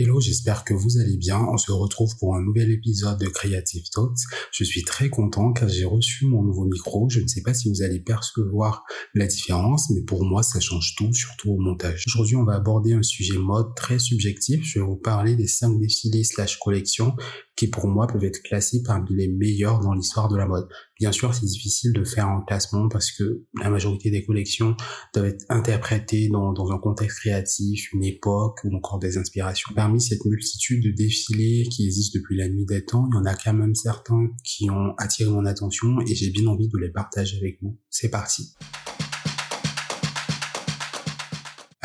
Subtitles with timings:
[0.00, 1.40] Hello, j'espère que vous allez bien.
[1.52, 4.20] On se retrouve pour un nouvel épisode de Creative Talks.
[4.52, 7.08] Je suis très content car j'ai reçu mon nouveau micro.
[7.10, 8.84] Je ne sais pas si vous allez percevoir
[9.14, 12.04] la différence, mais pour moi, ça change tout, surtout au montage.
[12.06, 14.60] Aujourd'hui, on va aborder un sujet mode très subjectif.
[14.62, 17.16] Je vais vous parler des 5 défilés slash collections
[17.58, 20.68] qui pour moi peuvent être classés parmi les meilleurs dans l'histoire de la mode.
[21.00, 24.76] Bien sûr, c'est difficile de faire un classement parce que la majorité des collections
[25.12, 29.72] doivent être interprétées dans, dans un contexte créatif, une époque ou encore des inspirations.
[29.74, 33.24] Parmi cette multitude de défilés qui existent depuis la nuit des temps, il y en
[33.24, 36.90] a quand même certains qui ont attiré mon attention et j'ai bien envie de les
[36.90, 37.76] partager avec vous.
[37.90, 38.54] C'est parti.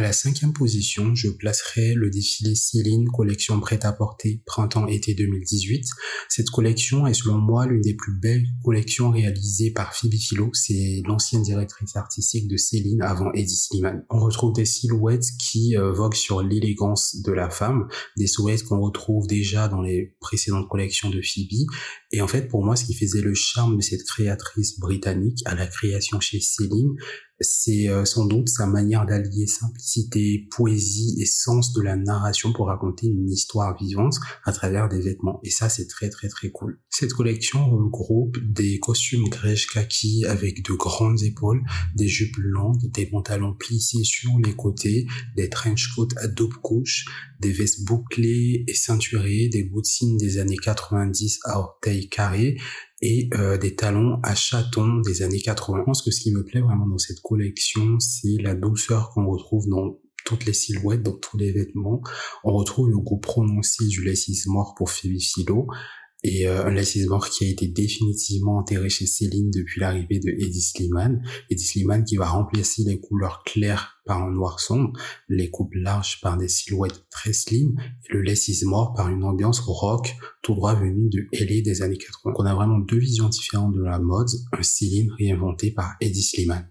[0.00, 5.84] À la cinquième position, je placerai le défilé Céline collection prêt-à-porter printemps-été 2018.
[6.30, 10.48] Cette collection est selon moi l'une des plus belles collections réalisées par Phoebe Philo.
[10.54, 14.06] C'est l'ancienne directrice artistique de Céline avant Eddie Slimane.
[14.08, 18.80] On retrouve des silhouettes qui euh, voguent sur l'élégance de la femme, des silhouettes qu'on
[18.80, 21.68] retrouve déjà dans les précédentes collections de Phoebe.
[22.10, 25.54] Et en fait, pour moi, ce qui faisait le charme de cette créatrice britannique à
[25.54, 26.96] la création chez Céline,
[27.40, 32.66] c'est euh, sans doute sa manière d'allier simplicité, poésie et sens de la narration pour
[32.66, 35.40] raconter une histoire vivante à travers des vêtements.
[35.42, 36.80] Et ça, c'est très très très cool.
[36.90, 41.62] Cette collection regroupe des costumes grège kaki avec de grandes épaules,
[41.94, 47.06] des jupes longues, des pantalons plissés sur les côtés, des trench coats à double couche,
[47.40, 52.58] des vestes bouclées et ceinturées, des bottines des années 90 à orteils carrés,
[53.02, 55.84] et euh, des talons à chatons des années 80.
[55.86, 59.68] Je que ce qui me plaît vraiment dans cette collection, c'est la douceur qu'on retrouve
[59.68, 62.02] dans toutes les silhouettes, dans tous les vêtements.
[62.44, 65.18] On retrouve le goût prononcé du lacis mort pour Phoebe
[66.22, 70.60] et euh, un mort qui a été définitivement enterré chez Céline depuis l'arrivée de Eddie
[70.60, 71.22] Slimane.
[71.50, 74.92] Eddie Slimane qui va remplacer les couleurs claires par un noir sombre,
[75.28, 77.74] les coupes larges par des silhouettes très slim,
[78.08, 82.32] et le mort par une ambiance rock tout droit venue de LA des années 80.
[82.32, 86.22] Donc on a vraiment deux visions différentes de la mode, un Céline réinventé par Eddie
[86.22, 86.68] Slimane.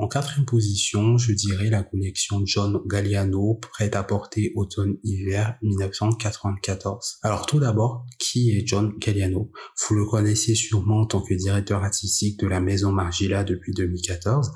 [0.00, 7.18] En quatrième position, je dirais la collection John Galliano, prête à porter automne-hiver 1994.
[7.22, 9.52] Alors tout d'abord, qui est John Galliano?
[9.78, 14.52] Vous le connaissez sûrement en tant que directeur artistique de la Maison Margiela depuis 2014.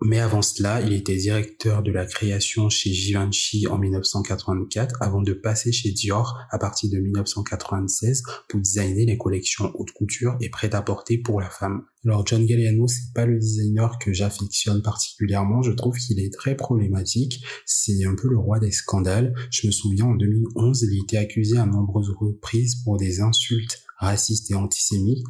[0.00, 5.32] Mais avant cela, il était directeur de la création chez Givenchy en 1984 avant de
[5.32, 11.18] passer chez Dior à partir de 1996 pour designer les collections haute couture et prêt-à-porter
[11.18, 11.82] pour la femme.
[12.04, 16.54] Alors John Galliano, c'est pas le designer que j'affectionne particulièrement, je trouve qu'il est très
[16.54, 19.34] problématique, c'est un peu le roi des scandales.
[19.50, 24.48] Je me souviens en 2011, il été accusé à nombreuses reprises pour des insultes racistes
[24.52, 25.24] et antisémites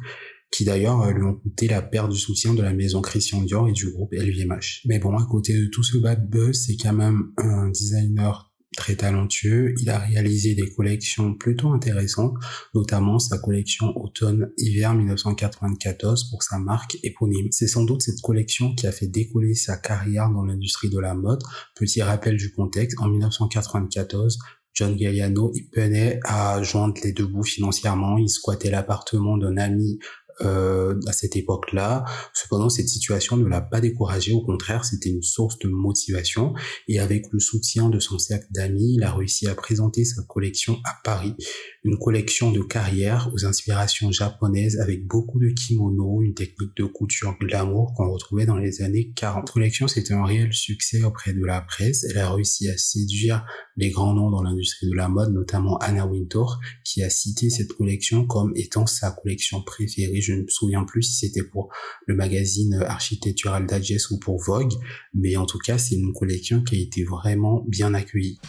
[0.51, 3.67] qui d'ailleurs euh, lui ont coûté la perte du soutien de la maison Christian Dior
[3.67, 4.81] et du groupe LVMH.
[4.85, 8.95] Mais bon, à côté de tout ce bad buzz, c'est quand même un designer très
[8.95, 9.73] talentueux.
[9.79, 12.33] Il a réalisé des collections plutôt intéressantes,
[12.73, 17.47] notamment sa collection automne-hiver 1994 pour sa marque éponyme.
[17.51, 21.13] C'est sans doute cette collection qui a fait décoller sa carrière dans l'industrie de la
[21.13, 21.41] mode.
[21.75, 24.37] Petit rappel du contexte, en 1994,
[24.73, 28.17] John Galliano, il peinait à joindre les deux bouts financièrement.
[28.17, 29.99] Il squattait l'appartement d'un ami
[30.41, 32.05] euh, à cette époque-là.
[32.33, 34.31] Cependant, cette situation ne l'a pas découragé.
[34.31, 36.53] Au contraire, c'était une source de motivation.
[36.87, 40.77] Et avec le soutien de son cercle d'amis, il a réussi à présenter sa collection
[40.85, 41.35] à Paris.
[41.83, 47.35] Une collection de carrière aux inspirations japonaises avec beaucoup de kimonos, une technique de couture
[47.39, 49.47] glamour qu'on retrouvait dans les années 40.
[49.47, 52.05] Cette collection, c'était un réel succès auprès de la presse.
[52.09, 53.45] Elle a réussi à séduire
[53.77, 57.73] les grands noms dans l'industrie de la mode, notamment Anna Wintour, qui a cité cette
[57.73, 61.69] collection comme étant sa collection préférée je ne me souviens plus si c'était pour
[62.05, 64.73] le magazine Architectural Digest ou pour Vogue,
[65.13, 68.39] mais en tout cas, c'est une collection qui a été vraiment bien accueillie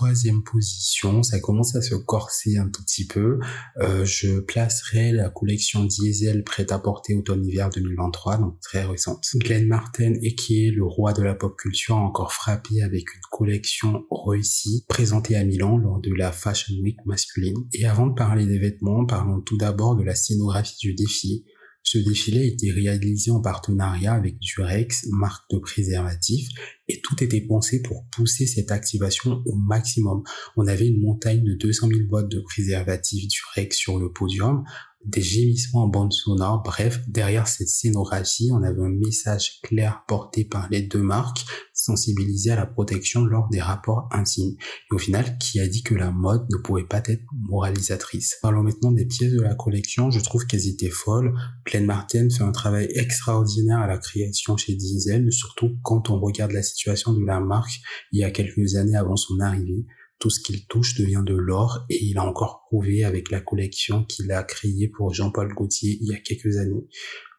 [0.00, 3.38] troisième position, ça commence à se corser un tout petit peu.
[3.82, 9.26] Euh, je placerai la collection Diesel prête à porter automne-hiver 2023, donc très récente.
[9.34, 13.14] Glenn Martin, et qui est le roi de la pop culture, a encore frappé avec
[13.14, 17.58] une collection réussie présentée à Milan lors de la Fashion Week masculine.
[17.74, 21.44] Et avant de parler des vêtements, parlons tout d'abord de la scénographie du défi.
[21.82, 26.48] Ce défilé a été réalisé en partenariat avec Durex, marque de préservatifs,
[26.90, 30.22] et tout était pensé pour pousser cette activation au maximum.
[30.56, 34.64] On avait une montagne de 200 000 boîtes de préservatifs Durex sur le podium,
[35.04, 36.62] des gémissements en bande sonore.
[36.62, 42.50] Bref, derrière cette scénographie, on avait un message clair porté par les deux marques, sensibilisé
[42.50, 44.56] à la protection lors des rapports intimes.
[44.58, 48.36] Et au final, qui a dit que la mode ne pouvait pas être moralisatrice?
[48.42, 50.10] Parlons maintenant des pièces de la collection.
[50.10, 51.32] Je trouve qu'elles étaient folles.
[51.64, 56.52] Glenn Martin fait un travail extraordinaire à la création chez Diesel, surtout quand on regarde
[56.52, 57.80] la situation de la marque
[58.12, 59.86] il y a quelques années avant son arrivée
[60.20, 64.04] tout ce qu'il touche devient de l'or et il a encore prouvé avec la collection
[64.04, 66.86] qu'il a créée pour Jean-Paul Gaultier il y a quelques années.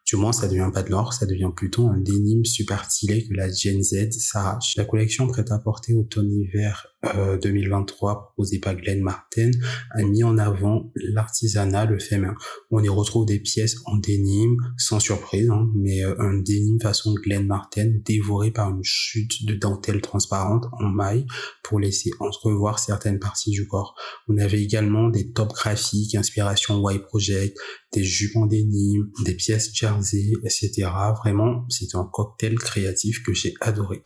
[0.04, 3.34] Du moins, ça devient pas de l'or, ça devient plutôt un dénime super stylé que
[3.34, 4.76] la Gen Z s'arrache.
[4.76, 9.50] La collection prête à porter automne-hiver 2023 euh, proposé par Glenn Martin
[9.90, 12.20] a mis en avant l'artisanat, le fait.
[12.70, 17.14] On y retrouve des pièces en dénime, sans surprise, hein, mais euh, un dénime façon
[17.14, 21.26] Glenn Martin dévoré par une chute de dentelle transparente en maille
[21.64, 23.96] pour laisser entrevoir certaines parties du corps.
[24.28, 27.58] On avait également des tops graphiques, inspiration Y Project,
[27.92, 30.88] des jupes en dénime, des pièces jersey, etc.
[31.22, 34.04] Vraiment, c'est un cocktail créatif que j'ai adoré.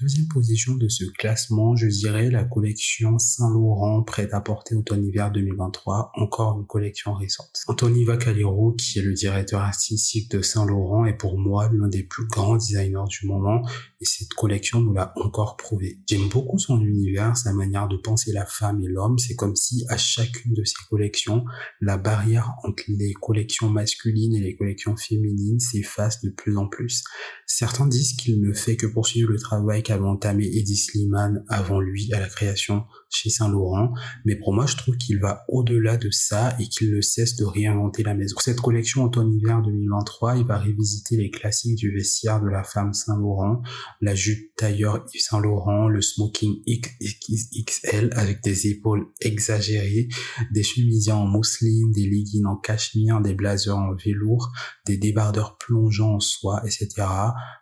[0.00, 6.12] Deuxième position de ce classement, je dirais la collection Saint-Laurent prête à porter automne-hiver 2023,
[6.14, 7.64] encore une collection récente.
[7.66, 12.26] Anthony Vacalero, qui est le directeur artistique de Saint-Laurent, est pour moi l'un des plus
[12.28, 13.62] grands designers du moment
[14.00, 15.98] et cette collection nous l'a encore prouvé.
[16.06, 19.18] J'aime beaucoup son univers, sa manière de penser la femme et l'homme.
[19.18, 21.44] C'est comme si à chacune de ses collections,
[21.80, 27.02] la barrière entre les collections masculines et les collections féminines s'efface de plus en plus.
[27.46, 32.12] Certains disent qu'il ne fait que poursuivre le travail qu'avait entamé Eddie Slimane avant lui
[32.12, 33.92] à la création chez Saint Laurent,
[34.24, 37.44] mais pour moi je trouve qu'il va au-delà de ça et qu'il ne cesse de
[37.44, 38.36] réinventer la maison.
[38.40, 43.16] Cette collection automne-hiver 2023, il va revisiter les classiques du vestiaire de la femme Saint
[43.16, 43.62] Laurent,
[44.00, 50.08] la jupe tailleur Yves Saint Laurent, le smoking XXL avec des épaules exagérées,
[50.52, 54.52] des chemisiers en mousseline, des leggings en cachemire, des blazers en velours,
[54.86, 57.06] des débardeurs plongeants en soie, etc.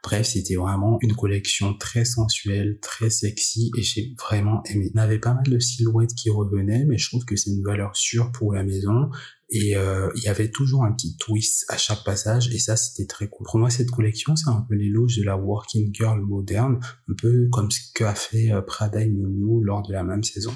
[0.03, 4.91] Bref, c'était vraiment une collection très sensuelle, très sexy et j'ai vraiment aimé.
[5.23, 8.65] Pas de silhouettes qui revenaient, mais je trouve que c'est une valeur sûre pour la
[8.65, 9.11] maison.
[9.49, 13.07] Et euh, il y avait toujours un petit twist à chaque passage, et ça c'était
[13.07, 13.47] très cool.
[13.47, 17.49] Pour moi, cette collection, c'est un peu l'éloge de la working girl moderne, un peu
[17.53, 20.53] comme ce qu'a fait euh, Prada et Miu lors de la même saison.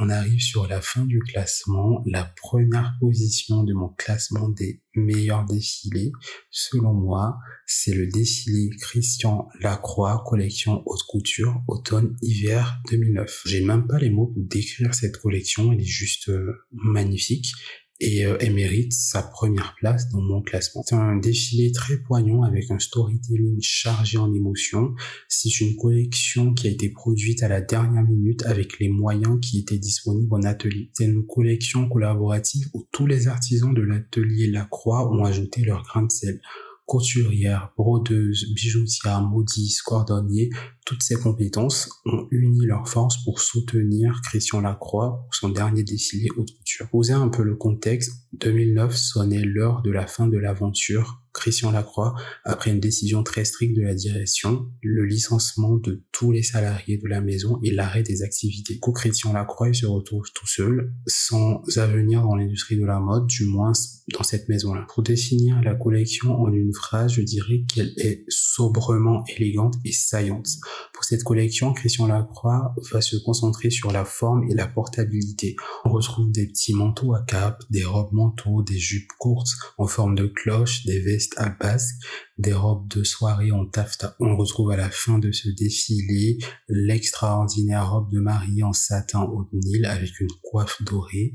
[0.00, 5.44] On arrive sur la fin du classement, la première position de mon classement des meilleurs
[5.44, 6.12] défilés.
[6.52, 7.36] Selon moi,
[7.66, 13.42] c'est le défilé Christian Lacroix, collection haute couture, automne-hiver 2009.
[13.46, 17.52] J'ai même pas les mots pour décrire cette collection, elle est juste euh, magnifique
[18.00, 20.82] et euh, elle mérite sa première place dans mon classement.
[20.86, 24.94] C'est un défilé très poignant avec un storytelling chargé en émotions.
[25.28, 29.58] C'est une collection qui a été produite à la dernière minute avec les moyens qui
[29.58, 30.90] étaient disponibles en atelier.
[30.94, 36.02] C'est une collection collaborative où tous les artisans de l'atelier Lacroix ont ajouté leur grain
[36.02, 36.40] de sel
[36.88, 40.48] couturière, brodeuse, bijoutière, modiste, cordonnier,
[40.88, 46.28] toutes ces compétences ont uni leurs forces pour soutenir Christian Lacroix pour son dernier défilé
[46.34, 46.88] haute couture.
[46.88, 52.14] Poser un peu le contexte, 2009 sonnait l'heure de la fin de l'aventure Christian Lacroix,
[52.44, 57.06] après une décision très stricte de la direction, le licenciement de tous les salariés de
[57.06, 58.78] la maison et l'arrêt des activités.
[58.78, 63.44] coup, Christian Lacroix se retrouve tout seul, sans avenir dans l'industrie de la mode, du
[63.44, 63.72] moins
[64.12, 64.86] dans cette maison-là.
[64.92, 70.48] Pour définir la collection en une phrase, je dirais qu'elle est sobrement élégante et saillante.
[70.92, 75.56] Pour cette collection, Christian Lacroix va se concentrer sur la forme et la portabilité.
[75.84, 80.14] On retrouve des petits manteaux à cape, des robes manteaux, des jupes courtes en forme
[80.14, 81.96] de cloche, des vestes à basque,
[82.38, 84.14] des robes de soirée en taffetas.
[84.20, 89.52] On retrouve à la fin de ce défilé l'extraordinaire robe de mariée en satin haute
[89.52, 91.32] Nil avec une coiffe dorée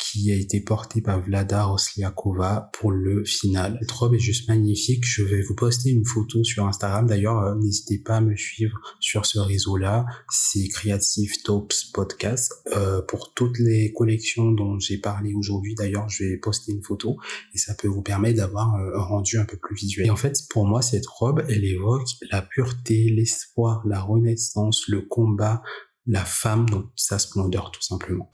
[0.00, 3.78] qui a été portée par Vlada Rosliakova pour le final.
[3.80, 5.04] Cette robe est juste magnifique.
[5.04, 7.06] Je vais vous poster une photo sur Instagram.
[7.06, 10.06] D'ailleurs, euh, n'hésitez pas à me suivre sur ce réseau-là.
[10.30, 12.52] C'est Creative Tops Podcast.
[12.74, 17.16] Euh, pour toutes les collections dont j'ai parlé aujourd'hui, d'ailleurs, je vais poster une photo
[17.54, 20.06] et ça peut vous permettre d'avoir euh, un rendu un peu plus visuel.
[20.06, 25.02] Et en fait, pour moi, cette robe, elle évoque la pureté, l'espoir, la renaissance, le
[25.02, 25.62] combat,
[26.06, 28.30] la femme dans sa splendeur, tout simplement.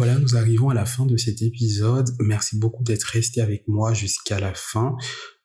[0.00, 2.08] Voilà, nous arrivons à la fin de cet épisode.
[2.20, 4.96] Merci beaucoup d'être resté avec moi jusqu'à la fin.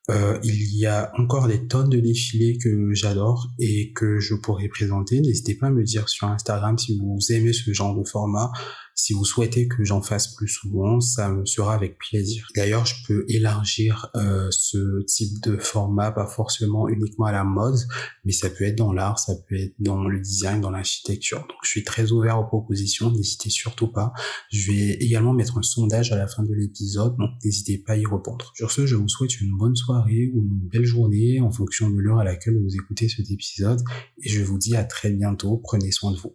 [0.09, 4.69] Euh, il y a encore des tonnes de défilés que j'adore et que je pourrais
[4.69, 5.19] présenter.
[5.19, 8.49] N'hésitez pas à me dire sur Instagram si vous aimez ce genre de format.
[8.97, 12.47] Si vous souhaitez que j'en fasse plus souvent, ça me sera avec plaisir.
[12.55, 17.77] D'ailleurs, je peux élargir euh, ce type de format, pas forcément uniquement à la mode,
[18.23, 21.39] mais ça peut être dans l'art, ça peut être dans le design, dans l'architecture.
[21.39, 24.13] Donc je suis très ouvert aux propositions, n'hésitez surtout pas.
[24.49, 27.97] Je vais également mettre un sondage à la fin de l'épisode, donc n'hésitez pas à
[27.97, 28.53] y répondre.
[28.55, 31.99] Sur ce, je vous souhaite une bonne soirée ou une belle journée en fonction de
[31.99, 33.81] l'heure à laquelle vous écoutez cet épisode
[34.23, 36.33] et je vous dis à très bientôt, prenez soin de vous.